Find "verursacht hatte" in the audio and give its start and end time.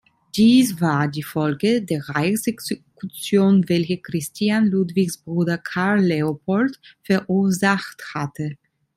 7.03-8.57